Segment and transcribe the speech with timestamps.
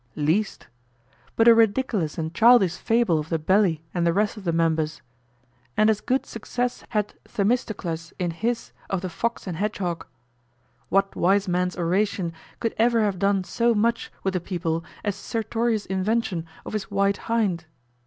[0.15, 0.65] Least.
[1.35, 4.99] But a ridiculous and childish fable of the belly and the rest of the members.
[5.77, 10.07] And as good success had Themistocles in his of the fox and hedgehog.
[10.89, 15.85] What wise man's oration could ever have done so much with the people as Sertorius'
[15.85, 17.65] invention of his white hind?